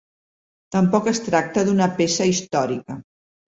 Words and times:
Tampoc 0.75 1.09
es 1.11 1.21
tracta 1.27 1.65
d'una 1.69 1.91
peça 2.01 2.29
històrica. 2.33 3.01